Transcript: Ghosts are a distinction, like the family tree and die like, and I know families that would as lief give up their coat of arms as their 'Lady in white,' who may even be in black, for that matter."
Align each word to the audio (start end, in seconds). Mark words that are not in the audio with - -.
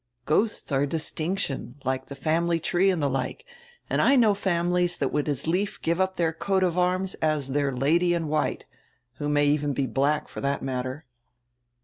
Ghosts 0.25 0.71
are 0.71 0.81
a 0.81 0.87
distinction, 0.87 1.75
like 1.85 2.07
the 2.07 2.15
family 2.15 2.59
tree 2.59 2.89
and 2.89 3.03
die 3.03 3.07
like, 3.07 3.45
and 3.87 4.01
I 4.01 4.15
know 4.15 4.33
families 4.33 4.97
that 4.97 5.13
would 5.13 5.29
as 5.29 5.45
lief 5.45 5.79
give 5.79 6.01
up 6.01 6.15
their 6.15 6.33
coat 6.33 6.63
of 6.63 6.75
arms 6.75 7.13
as 7.21 7.49
their 7.49 7.71
'Lady 7.71 8.15
in 8.15 8.27
white,' 8.27 8.65
who 9.17 9.29
may 9.29 9.45
even 9.45 9.73
be 9.73 9.83
in 9.83 9.93
black, 9.93 10.27
for 10.27 10.41
that 10.41 10.63
matter." 10.63 11.05